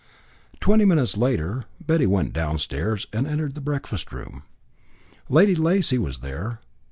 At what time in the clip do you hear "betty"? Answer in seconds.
1.79-2.07